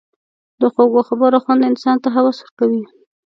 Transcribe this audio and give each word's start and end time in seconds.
د 0.59 0.61
خوږو 0.73 1.01
خبرو 1.09 1.37
خوند 1.43 1.67
انسان 1.69 1.97
ته 2.03 2.09
هوس 2.15 2.37
ورکوي. 2.39 2.83